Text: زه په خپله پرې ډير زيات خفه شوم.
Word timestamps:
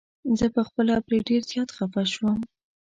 زه 0.37 0.45
په 0.55 0.61
خپله 0.67 0.93
پرې 1.07 1.17
ډير 1.27 1.41
زيات 1.49 1.69
خفه 1.77 2.03
شوم. 2.13 2.37